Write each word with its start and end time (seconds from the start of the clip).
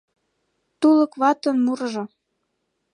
Тулык 0.79 1.11
ватын 1.21 1.57
мурыжо 1.65 2.03